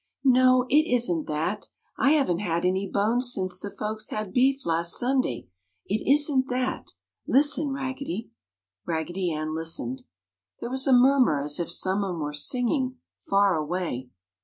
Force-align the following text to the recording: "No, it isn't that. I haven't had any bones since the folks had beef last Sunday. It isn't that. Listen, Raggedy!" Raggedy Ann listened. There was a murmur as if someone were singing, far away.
"No, 0.23 0.65
it 0.67 0.91
isn't 0.91 1.27
that. 1.27 1.67
I 1.95 2.13
haven't 2.13 2.39
had 2.39 2.65
any 2.65 2.89
bones 2.89 3.31
since 3.31 3.59
the 3.59 3.69
folks 3.69 4.09
had 4.09 4.33
beef 4.33 4.65
last 4.65 4.93
Sunday. 4.93 5.45
It 5.85 6.01
isn't 6.11 6.47
that. 6.47 6.93
Listen, 7.27 7.69
Raggedy!" 7.71 8.31
Raggedy 8.83 9.31
Ann 9.31 9.53
listened. 9.53 10.01
There 10.59 10.71
was 10.71 10.87
a 10.87 10.91
murmur 10.91 11.39
as 11.39 11.59
if 11.59 11.69
someone 11.69 12.19
were 12.19 12.33
singing, 12.33 12.97
far 13.29 13.53
away. 13.55 14.09